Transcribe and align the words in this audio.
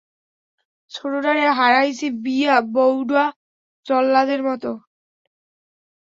ছোডডারে 0.91 1.45
হরাইছি 1.57 2.07
বিয়া 2.23 2.55
বউডা 2.73 3.25
জল্লাদের 3.85 4.41
মতোন। 4.43 4.77